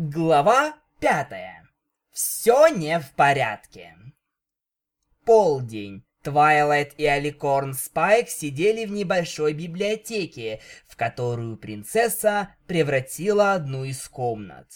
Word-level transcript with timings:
Глава 0.00 0.76
пятая. 1.00 1.68
Все 2.12 2.68
не 2.68 3.00
в 3.00 3.10
порядке. 3.14 3.96
Полдень. 5.24 6.04
Твайлайт 6.22 6.94
и 6.98 7.04
Аликорн 7.04 7.74
Спайк 7.74 8.28
сидели 8.28 8.86
в 8.86 8.92
небольшой 8.92 9.54
библиотеке, 9.54 10.60
в 10.86 10.94
которую 10.94 11.56
принцесса 11.56 12.54
превратила 12.68 13.54
одну 13.54 13.82
из 13.82 14.06
комнат. 14.08 14.68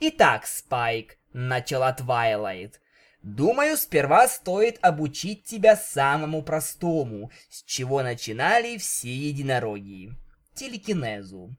«Итак, 0.00 0.44
Спайк»,— 0.44 1.18
начала 1.32 1.92
Твайлайт,— 1.92 2.80
«думаю, 3.22 3.76
сперва 3.76 4.26
стоит 4.26 4.80
обучить 4.82 5.44
тебя 5.44 5.76
самому 5.76 6.42
простому, 6.42 7.30
с 7.48 7.62
чего 7.62 8.02
начинали 8.02 8.76
все 8.78 9.14
единороги— 9.14 10.10
телекинезу». 10.54 11.56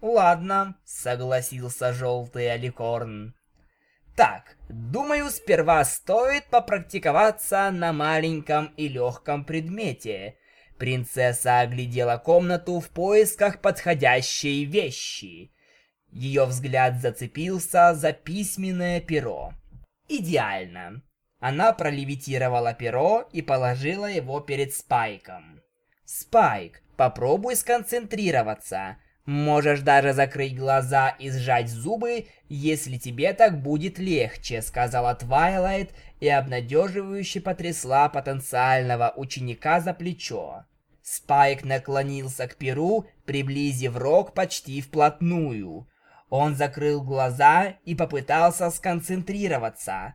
«Ладно»,— 0.00 0.76
согласился 0.84 1.92
желтый 1.92 2.50
аликорн. 2.50 3.34
«Так, 4.16 4.56
думаю, 4.68 5.30
сперва 5.30 5.84
стоит 5.84 6.44
попрактиковаться 6.46 7.70
на 7.70 7.92
маленьком 7.92 8.66
и 8.76 8.88
легком 8.88 9.44
предмете». 9.44 10.36
Принцесса 10.78 11.60
оглядела 11.60 12.16
комнату 12.16 12.80
в 12.80 12.88
поисках 12.88 13.60
подходящей 13.60 14.64
вещи. 14.64 15.52
Ее 16.10 16.46
взгляд 16.46 17.00
зацепился 17.00 17.94
за 17.94 18.12
письменное 18.12 19.00
перо. 19.00 19.52
«Идеально!» 20.08 21.02
Она 21.38 21.72
пролевитировала 21.72 22.74
перо 22.74 23.28
и 23.32 23.42
положила 23.42 24.06
его 24.06 24.40
перед 24.40 24.74
Спайком. 24.74 25.60
«Спайк, 26.04 26.82
попробуй 26.96 27.56
сконцентрироваться. 27.56 28.96
Можешь 29.30 29.82
даже 29.82 30.12
закрыть 30.12 30.58
глаза 30.58 31.10
и 31.10 31.30
сжать 31.30 31.68
зубы, 31.68 32.26
если 32.48 32.96
тебе 32.96 33.32
так 33.32 33.62
будет 33.62 34.00
легче, 34.00 34.60
сказала 34.60 35.14
Твайлайт 35.14 35.92
и 36.18 36.28
обнадеживающе 36.28 37.40
потрясла 37.40 38.08
потенциального 38.08 39.14
ученика 39.16 39.80
за 39.80 39.94
плечо. 39.94 40.64
Спайк 41.00 41.62
наклонился 41.62 42.48
к 42.48 42.56
перу, 42.56 43.06
приблизив 43.24 43.96
рог 43.96 44.34
почти 44.34 44.80
вплотную. 44.80 45.88
Он 46.28 46.56
закрыл 46.56 47.00
глаза 47.00 47.74
и 47.84 47.94
попытался 47.94 48.68
сконцентрироваться. 48.68 50.14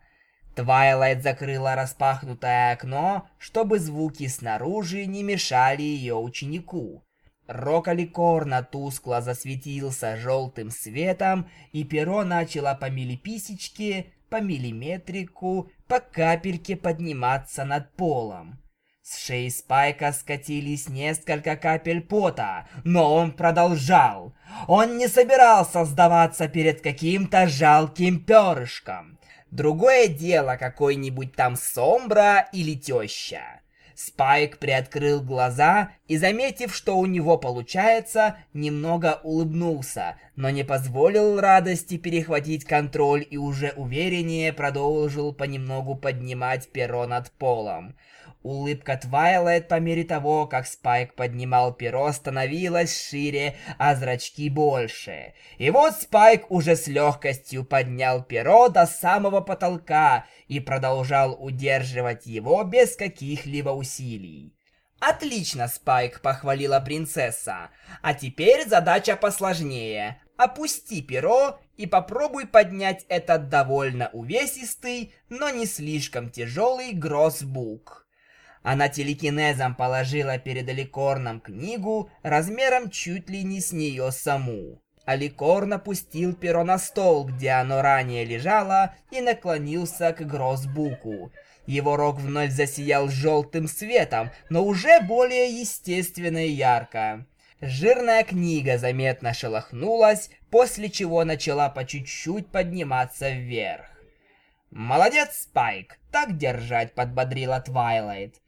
Твайлайт 0.58 1.24
закрыла 1.24 1.76
распахнутое 1.76 2.74
окно, 2.74 3.30
чтобы 3.38 3.80
звуки 3.80 4.28
снаружи 4.28 5.06
не 5.06 5.24
мешали 5.24 5.84
ее 5.84 6.16
ученику. 6.16 7.06
Рокаликорна 7.48 8.64
тускло 8.64 9.22
засветился 9.22 10.18
желтым 10.18 10.72
светом, 10.72 11.50
и 11.72 11.84
перо 11.84 12.24
начало 12.24 12.78
по 12.80 12.90
милиписечке, 12.90 14.08
по 14.30 14.42
миллиметрику, 14.42 15.70
по 15.88 16.00
капельке 16.00 16.76
подниматься 16.76 17.64
над 17.64 17.92
полом. 17.96 18.60
С 19.04 19.24
шеи 19.24 19.50
Спайка 19.50 20.12
скатились 20.12 20.90
несколько 20.90 21.56
капель 21.56 22.02
пота, 22.02 22.68
но 22.84 23.14
он 23.14 23.34
продолжал. 23.34 24.34
Он 24.68 24.98
не 24.98 25.08
собирался 25.08 25.86
сдаваться 25.86 26.48
перед 26.48 26.82
каким-то 26.82 27.48
жалким 27.48 28.20
перышком. 28.20 29.20
Другое 29.52 30.08
дело 30.08 30.58
какой-нибудь 30.58 31.36
там 31.36 31.56
Сомбра 31.56 32.50
или 32.52 32.74
теща. 32.74 33.62
Спайк 33.96 34.58
приоткрыл 34.58 35.22
глаза 35.22 35.92
и, 36.08 36.18
заметив, 36.18 36.76
что 36.76 36.98
у 36.98 37.06
него 37.06 37.38
получается, 37.38 38.38
немного 38.54 39.22
улыбнулся, 39.24 40.18
но 40.36 40.50
не 40.50 40.66
позволил 40.66 41.40
радости 41.40 41.98
перехватить 41.98 42.66
контроль 42.66 43.26
и 43.30 43.38
уже 43.38 43.72
увереннее 43.78 44.52
продолжил 44.52 45.34
понемногу 45.34 45.96
поднимать 45.96 46.68
перо 46.68 47.08
над 47.08 47.32
полом. 47.32 47.96
Улыбка 48.46 48.96
Твайлайт 48.96 49.68
по 49.68 49.80
мере 49.80 50.04
того, 50.04 50.46
как 50.46 50.68
Спайк 50.68 51.16
поднимал 51.16 51.74
перо, 51.74 52.12
становилась 52.12 52.96
шире, 53.10 53.56
а 53.80 53.96
зрачки 53.96 54.52
больше. 54.52 55.34
И 55.58 55.72
вот 55.72 55.96
Спайк 55.96 56.52
уже 56.52 56.76
с 56.76 56.86
легкостью 56.86 57.66
поднял 57.66 58.22
перо 58.22 58.70
до 58.70 58.86
самого 58.86 59.42
потолка 59.42 60.28
и 60.48 60.60
продолжал 60.60 61.36
удерживать 61.44 62.28
его 62.28 62.64
без 62.64 62.96
каких-либо 62.96 63.72
усилий. 63.72 64.54
«Отлично, 65.00 65.68
Спайк!»– 65.68 66.22
похвалила 66.22 66.80
принцесса. 66.80 67.72
«А 68.04 68.14
теперь 68.14 68.68
задача 68.68 69.16
посложнее. 69.16 70.22
Опусти 70.38 71.02
перо 71.02 71.60
и 71.78 71.88
попробуй 71.88 72.46
поднять 72.46 73.08
этот 73.10 73.50
довольно 73.50 74.12
увесистый, 74.14 75.16
но 75.30 75.50
не 75.50 75.66
слишком 75.66 76.30
тяжелый 76.30 76.94
гроссбук». 76.94 78.05
Она 78.66 78.90
телекинезом 78.90 79.76
положила 79.76 80.40
перед 80.40 80.68
Аликорном 80.68 81.40
книгу 81.40 82.10
размером 82.24 82.90
чуть 82.90 83.30
ли 83.30 83.44
не 83.44 83.62
с 83.62 83.72
нее 83.72 84.12
саму. 84.12 84.82
Аликорн 85.06 85.74
опустил 85.74 86.34
перо 86.34 86.64
на 86.64 86.80
стол, 86.80 87.26
где 87.26 87.52
оно 87.52 87.84
ранее 87.84 88.26
лежало, 88.26 88.96
и 89.12 89.22
наклонился 89.22 90.14
к 90.14 90.26
гроссбуку. 90.26 91.32
Его 91.68 91.96
рог 91.96 92.20
вновь 92.20 92.54
засиял 92.54 93.08
желтым 93.08 93.68
светом, 93.68 94.32
но 94.50 94.66
уже 94.66 95.00
более 95.02 95.48
естественно 95.62 96.44
и 96.44 96.50
ярко. 96.50 97.28
Жирная 97.62 98.24
книга 98.24 98.80
заметно 98.80 99.36
шелохнулась, 99.36 100.32
после 100.50 100.90
чего 100.90 101.24
начала 101.24 101.70
по 101.70 101.86
чуть-чуть 101.86 102.48
подниматься 102.48 103.30
вверх. 103.30 103.86
«Молодец, 104.72 105.42
Спайк! 105.44 106.00
Так 106.12 106.36
держать!»— 106.36 106.94
подбодрила 106.96 107.62
Твайлайт. 107.62 108.42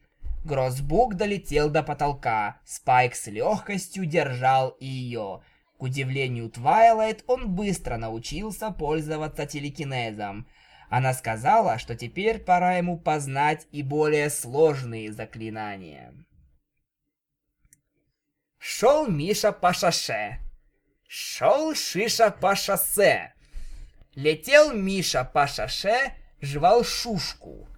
Гроссбук 0.44 1.14
долетел 1.14 1.68
до 1.70 1.82
потолка. 1.82 2.60
Спайк 2.64 3.14
с 3.14 3.26
легкостью 3.26 4.06
держал 4.06 4.76
ее. 4.80 5.42
К 5.78 5.82
удивлению 5.82 6.50
Твайлайт, 6.50 7.24
он 7.26 7.54
быстро 7.54 7.96
научился 7.96 8.70
пользоваться 8.70 9.46
телекинезом. 9.46 10.48
Она 10.88 11.12
сказала, 11.12 11.78
что 11.78 11.94
теперь 11.94 12.38
пора 12.38 12.76
ему 12.76 12.98
познать 12.98 13.66
и 13.72 13.82
более 13.82 14.30
сложные 14.30 15.12
заклинания. 15.12 16.14
Шел 18.58 19.06
Миша 19.06 19.52
по 19.52 19.72
шоссе. 19.72 20.40
Шел 21.06 21.74
Шиша 21.74 22.30
по 22.30 22.56
шоссе. 22.56 23.34
Летел 24.14 24.72
Миша 24.72 25.24
по 25.24 25.46
шоссе, 25.46 26.14
жевал 26.40 26.84
шушку. 26.84 27.68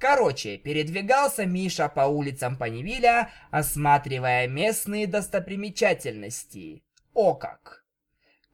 Короче, 0.00 0.56
передвигался 0.56 1.44
Миша 1.44 1.90
по 1.90 2.00
улицам 2.00 2.56
Панивиля, 2.56 3.30
осматривая 3.50 4.48
местные 4.48 5.06
достопримечательности. 5.06 6.82
О 7.12 7.34
как! 7.34 7.84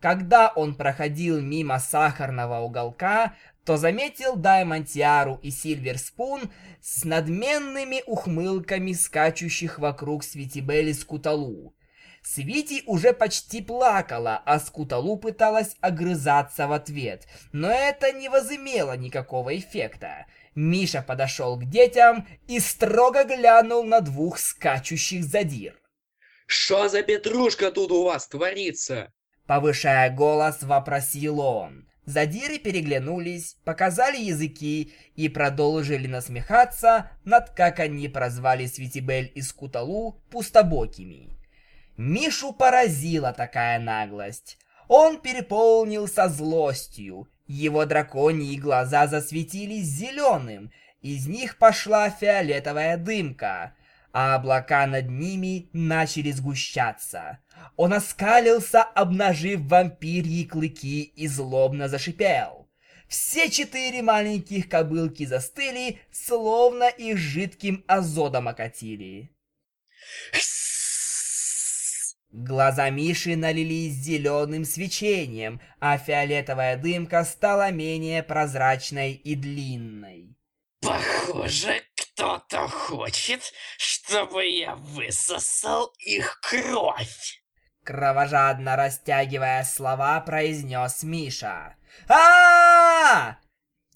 Когда 0.01 0.49
он 0.49 0.75
проходил 0.75 1.41
мимо 1.41 1.79
сахарного 1.79 2.61
уголка, 2.61 3.35
то 3.65 3.77
заметил 3.77 4.35
Даймонтиару 4.35 5.39
и 5.41 5.51
Сильверспун 5.51 6.51
с 6.83 7.05
надменными 7.05 8.03
ухмылками 8.07 8.93
скачущих 8.93 9.79
вокруг 9.79 10.25
Светибели 10.25 10.91
Скуталу. 10.91 11.77
Свити 12.25 12.83
уже 12.87 13.13
почти 13.13 13.63
плакала, 13.63 14.43
а 14.45 14.59
Скуталу 14.59 15.17
пыталась 15.17 15.77
огрызаться 15.81 16.67
в 16.67 16.73
ответ, 16.73 17.29
но 17.53 17.71
это 17.71 18.11
не 18.11 18.29
возымело 18.29 18.97
никакого 18.97 19.57
эффекта. 19.57 20.27
Миша 20.57 21.03
подошел 21.03 21.59
к 21.59 21.67
детям 21.67 22.27
и 22.49 22.59
строго 22.61 23.25
глянул 23.25 23.85
на 23.85 24.01
двух 24.01 24.39
скачущих 24.39 25.23
задир. 25.23 25.79
«Что 26.47 26.89
за 26.89 27.03
петрушка 27.03 27.71
тут 27.71 27.93
у 27.93 28.05
вас 28.05 28.27
творится?» 28.27 29.13
Повышая 29.47 30.11
голос, 30.11 30.63
вопросил 30.63 31.41
он. 31.41 31.87
Задиры 32.07 32.59
переглянулись, 32.59 33.57
показали 33.65 34.17
языки 34.17 34.95
и 35.15 35.29
продолжили 35.29 36.07
насмехаться 36.07 37.11
над 37.25 37.51
как 37.51 37.79
они 37.79 38.09
прозвали 38.09 38.67
Светибель 38.67 39.31
и 39.35 39.43
Скуталу 39.43 40.23
пустобокими. 40.31 41.37
Мишу 41.99 42.53
поразила 42.53 43.33
такая 43.33 43.79
наглость. 43.79 44.57
Он 44.89 45.21
переполнился 45.21 46.29
злостью 46.29 47.29
его 47.47 47.85
драконьи 47.85 48.57
глаза 48.59 49.07
засветились 49.07 49.87
зеленым, 49.87 50.71
из 51.01 51.27
них 51.27 51.59
пошла 51.59 52.11
фиолетовая 52.11 52.97
дымка, 52.97 53.75
а 54.13 54.35
облака 54.35 54.87
над 54.87 55.09
ними 55.09 55.69
начали 55.73 56.31
сгущаться. 56.31 57.39
Он 57.77 57.93
оскалился, 57.93 58.83
обнажив 58.83 59.61
вампирьи 59.61 60.45
клыки 60.45 61.03
и 61.03 61.27
злобно 61.29 61.89
зашипел. 61.89 62.69
Все 63.09 63.49
четыре 63.51 64.03
маленьких 64.03 64.69
кобылки 64.69 65.27
застыли, 65.27 66.01
словно 66.11 66.89
их 66.89 67.19
жидким 67.19 67.85
азотом 67.87 68.49
окатили. 68.49 69.31
Глаза 72.39 72.91
Миши 72.91 73.35
налились 73.35 73.95
зеленым 73.95 74.67
свечением, 74.67 75.59
а 75.81 75.97
фиолетовая 75.97 76.77
дымка 76.77 77.25
стала 77.25 77.71
менее 77.71 78.23
прозрачной 78.23 79.15
и 79.15 79.35
длинной. 79.35 80.37
Похоже, 80.83 81.81
кто-то 81.97 82.69
хочет, 82.69 83.41
чтобы 83.79 84.45
я 84.45 84.75
высосал 84.75 85.95
их 85.99 86.39
кровь. 86.43 87.43
Кровожадно 87.83 88.77
растягивая 88.77 89.65
слова, 89.65 90.21
произнес 90.21 91.05
Миша. 91.05 91.77
а, 92.07 93.39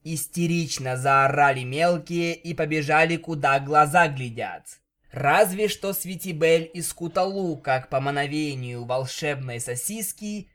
Истерично 0.03 0.97
заорали 0.97 1.65
мелкие 1.65 2.35
и 2.37 2.55
побежали, 2.55 3.19
куда 3.19 3.61
глаза 3.61 4.09
глядят. 4.09 4.80
Разве 5.13 5.69
что 5.69 5.93
Светибель 5.93 6.71
и 6.73 6.83
Скуталу, 6.83 7.57
как 7.57 7.89
по 7.89 8.01
мановению 8.01 8.85
волшебной 8.85 9.59
сосиски, 9.59 10.49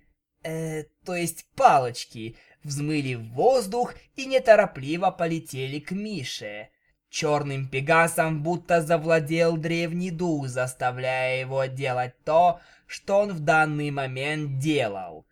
э, 0.43 0.83
то 1.05 1.15
есть 1.15 1.45
палочки, 1.55 2.37
взмыли 2.63 3.15
в 3.15 3.33
воздух 3.33 3.93
и 4.15 4.25
неторопливо 4.25 5.11
полетели 5.11 5.79
к 5.79 5.91
Мише. 5.91 6.69
Черным 7.09 7.67
пегасом 7.67 8.43
будто 8.43 8.81
завладел 8.81 9.57
древний 9.57 10.11
дух, 10.11 10.47
заставляя 10.47 11.39
его 11.39 11.65
делать 11.65 12.13
то, 12.23 12.59
что 12.87 13.19
он 13.19 13.33
в 13.33 13.39
данный 13.39 13.91
момент 13.91 14.59
делал. 14.59 15.25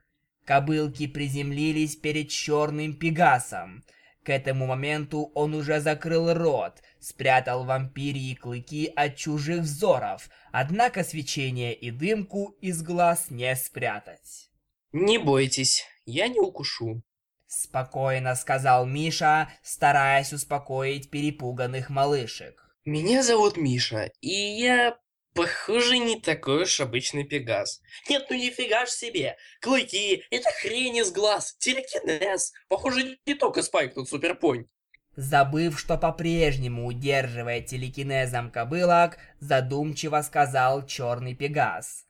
Кобылки 0.45 1.07
приземлились 1.07 1.95
перед 1.95 2.29
черным 2.29 2.93
пегасом. 2.93 3.83
К 4.23 4.29
этому 4.29 4.67
моменту 4.67 5.31
он 5.35 5.53
уже 5.53 5.81
закрыл 5.81 6.33
рот, 6.33 6.81
спрятал 6.99 7.65
вампирии 7.65 8.35
клыки 8.35 8.91
от 8.95 9.17
чужих 9.17 9.61
взоров, 9.61 10.29
однако 10.53 11.03
свечение 11.03 11.73
и 11.73 11.91
дымку 11.91 12.55
из 12.61 12.81
глаз 12.81 13.29
не 13.29 13.53
спрятать. 13.55 14.49
«Не 14.93 15.17
бойтесь, 15.17 15.83
я 16.05 16.29
не 16.29 16.39
укушу»,— 16.39 17.01
спокойно 17.47 18.35
сказал 18.35 18.85
Миша, 18.85 19.49
стараясь 19.61 20.31
успокоить 20.31 21.09
перепуганных 21.09 21.89
малышек. 21.89 22.73
«Меня 22.85 23.23
зовут 23.23 23.57
Миша, 23.57 24.09
и 24.21 24.29
я 24.29 24.97
Похоже, 25.33 25.97
не 25.97 26.19
такой 26.19 26.63
уж 26.63 26.79
обычный 26.79 27.23
Пегас. 27.23 27.81
Нет, 28.07 28.27
ну 28.29 28.35
нифига 28.35 28.85
ж 28.85 28.89
себе. 28.89 29.35
Клыки, 29.61 30.23
это 30.29 30.49
хрень 30.61 30.97
из 30.97 31.11
глаз, 31.11 31.55
телекинез. 31.57 32.53
Похоже, 32.67 33.17
не 33.25 33.33
только 33.33 33.63
Спайк 33.63 33.95
тут 33.95 34.07
суперпонь. 34.09 34.67
Забыв, 35.15 35.79
что 35.79 35.97
по-прежнему 35.97 36.85
удерживает 36.85 37.67
телекинезом 37.67 38.51
кобылок, 38.51 39.17
задумчиво 39.39 40.21
сказал 40.21 40.85
черный 40.85 41.35
Пегас. 41.35 42.05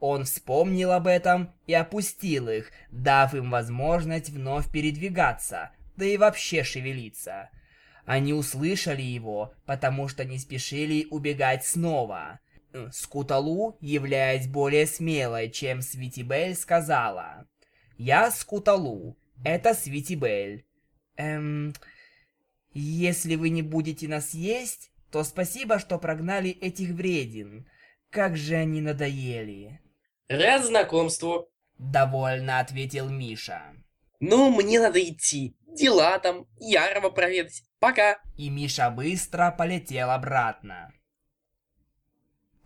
Он 0.00 0.24
вспомнил 0.24 0.92
об 0.92 1.06
этом 1.06 1.52
и 1.66 1.74
опустил 1.74 2.48
их, 2.48 2.72
дав 2.90 3.34
им 3.34 3.50
возможность 3.50 4.30
вновь 4.30 4.70
передвигаться, 4.72 5.70
да 5.96 6.06
и 6.06 6.16
вообще 6.16 6.64
шевелиться. 6.64 7.50
Они 8.06 8.32
услышали 8.32 9.02
его, 9.02 9.54
потому 9.66 10.08
что 10.08 10.24
не 10.24 10.38
спешили 10.38 11.06
убегать 11.10 11.64
снова. 11.64 12.40
Скуталу, 12.92 13.76
являясь 13.80 14.46
более 14.46 14.86
смелой, 14.86 15.50
чем 15.50 15.82
Свитибель, 15.82 16.54
сказала. 16.54 17.46
«Я 17.96 18.30
Скуталу. 18.30 19.16
Это 19.44 19.74
Свитибель. 19.74 20.66
Эм... 21.16 21.74
Если 22.72 23.34
вы 23.34 23.50
не 23.50 23.62
будете 23.62 24.06
нас 24.06 24.32
есть, 24.32 24.92
то 25.10 25.24
спасибо, 25.24 25.78
что 25.78 25.98
прогнали 25.98 26.50
этих 26.50 26.90
вредин. 26.90 27.68
Как 28.10 28.36
же 28.36 28.54
они 28.54 28.80
надоели!» 28.80 29.80
«Рад 30.28 30.64
знакомству!» 30.64 31.50
Довольно 31.78 32.60
ответил 32.60 33.08
Миша. 33.08 33.62
«Ну, 34.20 34.50
мне 34.50 34.78
надо 34.78 35.02
идти. 35.02 35.56
Дела 35.66 36.18
там, 36.18 36.46
Ярова 36.60 37.10
проведать. 37.10 37.62
Пока!» 37.78 38.18
И 38.36 38.50
Миша 38.50 38.90
быстро 38.90 39.50
полетел 39.56 40.10
обратно. 40.10 40.92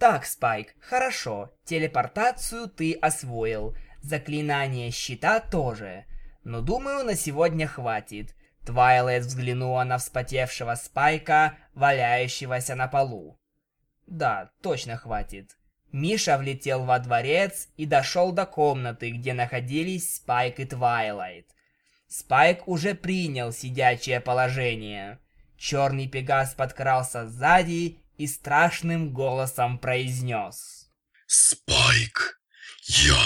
Так, 0.04 0.26
Спайк, 0.26 0.74
хорошо. 0.80 1.50
Телепортацию 1.64 2.68
ты 2.68 2.92
освоил. 2.92 3.74
Заклинание 4.02 4.90
щита 4.90 5.40
тоже. 5.40 6.04
Но 6.44 6.60
думаю, 6.60 7.06
на 7.06 7.16
сегодня 7.16 7.66
хватит. 7.66 8.36
Твайлет 8.66 9.22
взглянула 9.22 9.82
на 9.84 9.96
вспотевшего 9.96 10.74
Спайка, 10.74 11.56
валяющегося 11.72 12.74
на 12.74 12.86
полу. 12.86 13.40
Да, 14.06 14.50
точно 14.60 14.98
хватит. 14.98 15.56
Миша 15.90 16.36
влетел 16.36 16.84
во 16.84 16.98
дворец 16.98 17.70
и 17.78 17.86
дошел 17.86 18.30
до 18.30 18.44
комнаты, 18.44 19.10
где 19.10 19.32
находились 19.32 20.16
Спайк 20.16 20.60
и 20.60 20.66
Твайлайт. 20.66 21.46
Спайк 22.08 22.68
уже 22.68 22.94
принял 22.94 23.52
сидячее 23.52 24.20
положение. 24.20 25.18
Черный 25.56 26.08
пегас 26.08 26.52
подкрался 26.52 27.26
сзади 27.26 28.03
и 28.16 28.26
страшным 28.26 29.12
голосом 29.12 29.78
произнес. 29.78 30.90
«Спайк, 31.26 32.40
я 32.86 33.24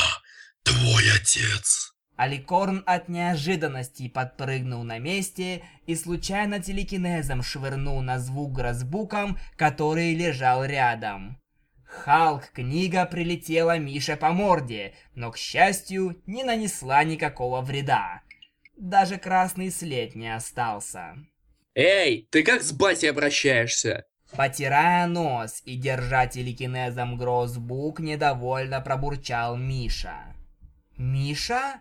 твой 0.63 1.05
отец!» 1.15 1.95
Аликорн 2.17 2.83
от 2.85 3.09
неожиданности 3.09 4.09
подпрыгнул 4.09 4.83
на 4.83 4.99
месте 4.99 5.63
и 5.87 5.95
случайно 5.95 6.61
телекинезом 6.61 7.45
швырнул 7.45 8.03
на 8.03 8.19
звук 8.19 8.55
гроссбуком, 8.55 9.39
который 9.57 10.15
лежал 10.15 10.65
рядом. 10.65 11.41
Халк-книга 11.85 13.07
прилетела 13.07 13.79
Мише 13.79 14.17
по 14.17 14.33
морде, 14.33 14.95
но, 15.15 15.31
к 15.31 15.39
счастью, 15.39 16.21
не 16.27 16.43
нанесла 16.43 17.05
никакого 17.05 17.61
вреда. 17.61 18.23
Даже 18.77 19.17
красный 19.17 19.71
след 19.71 20.15
не 20.15 20.35
остался. 20.35 21.17
«Эй, 21.75 22.29
ты 22.31 22.43
как 22.43 22.63
с 22.63 22.73
батей 22.73 23.11
обращаешься?» 23.11 24.05
Потирая 24.37 25.07
нос 25.07 25.63
и 25.65 25.77
держа 25.77 26.27
телекинезом 26.27 27.17
грозбук, 27.17 28.01
недовольно 28.01 28.81
пробурчал 28.81 29.57
Миша. 29.57 30.35
«Миша? 30.97 31.81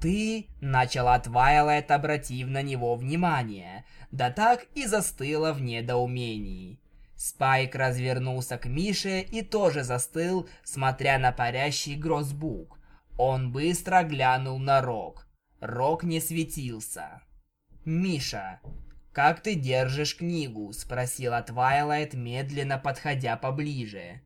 Ты?»— 0.00 0.48
начала 0.60 1.18
Твайлайт, 1.18 1.90
обратив 1.90 2.48
на 2.48 2.62
него 2.62 2.96
внимание, 2.96 3.84
да 4.10 4.30
так 4.30 4.66
и 4.74 4.86
застыла 4.86 5.52
в 5.52 5.62
недоумении. 5.62 6.80
Спайк 7.14 7.74
развернулся 7.74 8.58
к 8.58 8.66
Мише 8.66 9.20
и 9.20 9.42
тоже 9.42 9.84
застыл, 9.84 10.48
смотря 10.62 11.18
на 11.18 11.30
парящий 11.30 11.94
гроссбух. 11.94 12.78
Он 13.16 13.52
быстро 13.52 14.02
глянул 14.02 14.58
на 14.58 14.82
рог. 14.82 15.26
Рог 15.60 16.02
не 16.02 16.20
светился. 16.20 17.22
«Миша, 17.84 18.60
«Как 19.14 19.40
ты 19.44 19.54
держишь 19.54 20.16
книгу?»— 20.16 20.72
спросила 20.74 21.40
Твайлайт, 21.40 22.14
медленно 22.14 22.78
подходя 22.78 23.36
поближе. 23.36 24.22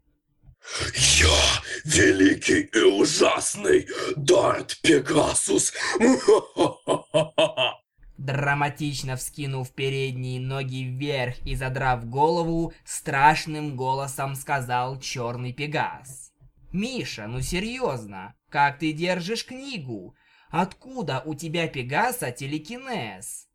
«Я 0.95 1.63
великий 1.85 2.63
и 2.63 2.79
ужасный 2.79 3.87
Дарт 4.17 4.81
Пегасус!» 4.83 5.75
Драматично 8.17 9.17
вскинув 9.17 9.71
передние 9.73 10.41
ноги 10.41 10.85
вверх 10.85 11.37
и 11.45 11.55
задрав 11.55 12.07
голову, 12.07 12.73
страшным 12.87 13.77
голосом 13.77 14.35
сказал 14.35 14.99
Черный 15.01 15.53
Пегас. 15.53 16.33
«Миша, 16.73 17.27
ну 17.27 17.43
серьезно, 17.43 18.35
как 18.49 18.79
ты 18.79 18.93
держишь 18.93 19.45
книгу? 19.45 20.17
Откуда 20.49 21.23
у 21.27 21.35
тебя 21.35 21.69
Пегаса 21.69 22.31
телекинез?» 22.33 23.48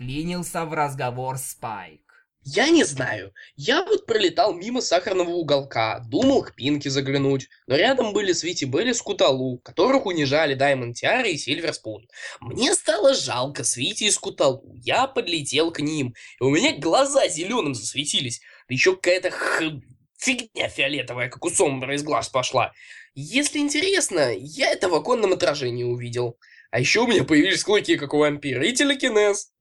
Вклинился 0.00 0.64
в 0.64 0.72
разговор 0.72 1.36
Спайк. 1.36 2.00
Я 2.42 2.70
не 2.70 2.84
знаю. 2.84 3.34
Я 3.54 3.84
вот 3.84 4.06
пролетал 4.06 4.54
мимо 4.54 4.80
сахарного 4.80 5.28
уголка, 5.28 5.98
думал 6.08 6.42
к 6.42 6.54
Пинке 6.54 6.88
заглянуть, 6.88 7.48
но 7.66 7.76
рядом 7.76 8.14
были 8.14 8.32
Свити 8.32 8.64
Белли 8.64 8.94
с 8.94 9.02
Куталу, 9.02 9.58
которых 9.58 10.06
унижали 10.06 10.54
Даймонд 10.54 10.96
Тиари 10.96 11.32
и 11.32 11.36
Сильвер 11.36 11.74
Спун. 11.74 12.08
Мне 12.40 12.72
стало 12.72 13.12
жалко 13.12 13.62
Свити 13.62 14.04
и 14.04 14.10
Скуталу. 14.10 14.74
Я 14.82 15.06
подлетел 15.06 15.70
к 15.70 15.80
ним, 15.80 16.14
и 16.40 16.44
у 16.44 16.48
меня 16.48 16.74
глаза 16.78 17.28
зеленым 17.28 17.74
засветились. 17.74 18.40
Да 18.70 18.74
еще 18.74 18.96
какая-то 18.96 19.30
х... 19.30 19.82
фигня 20.16 20.70
фиолетовая, 20.70 21.28
как 21.28 21.44
у 21.44 21.50
Сомбра 21.50 21.94
из 21.94 22.02
глаз 22.02 22.30
пошла. 22.30 22.72
Если 23.14 23.58
интересно, 23.58 24.32
я 24.34 24.70
это 24.70 24.88
в 24.88 24.94
оконном 24.94 25.34
отражении 25.34 25.84
увидел. 25.84 26.38
А 26.70 26.80
еще 26.80 27.00
у 27.00 27.06
меня 27.06 27.22
появились 27.24 27.64
клыки, 27.64 27.98
как 27.98 28.14
у 28.14 28.18
вампира, 28.18 28.64
и 28.64 28.72
телекинез. 28.72 29.52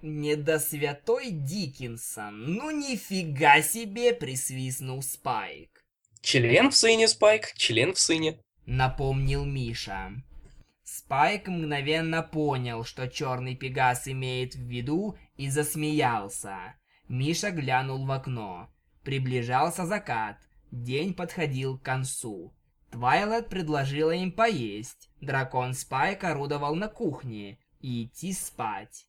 Недосвятой 0.00 1.30
Диккенсон, 1.32 2.54
ну 2.54 2.70
нифига 2.70 3.62
себе, 3.62 4.14
присвистнул 4.14 5.02
Спайк. 5.02 5.84
Член 6.20 6.70
в 6.70 6.76
сыне, 6.76 7.08
Спайк, 7.08 7.52
член 7.54 7.94
в 7.94 7.98
сыне. 7.98 8.38
Напомнил 8.64 9.44
Миша. 9.44 10.12
Спайк 10.84 11.48
мгновенно 11.48 12.22
понял, 12.22 12.84
что 12.84 13.08
черный 13.08 13.56
пегас 13.56 14.06
имеет 14.06 14.54
в 14.54 14.62
виду, 14.62 15.18
и 15.36 15.50
засмеялся. 15.50 16.76
Миша 17.08 17.50
глянул 17.50 18.06
в 18.06 18.12
окно. 18.12 18.70
Приближался 19.02 19.84
закат. 19.84 20.38
День 20.70 21.12
подходил 21.12 21.76
к 21.76 21.82
концу. 21.82 22.54
Твайлет 22.92 23.48
предложила 23.48 24.12
им 24.12 24.30
поесть. 24.30 25.10
Дракон 25.20 25.74
Спайк 25.74 26.22
орудовал 26.22 26.76
на 26.76 26.86
кухне 26.86 27.58
и 27.80 28.04
идти 28.04 28.32
спать. 28.32 29.07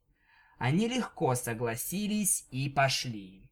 Они 0.59 0.89
легко 0.89 1.35
согласились 1.35 2.45
и 2.51 2.69
пошли. 2.69 3.48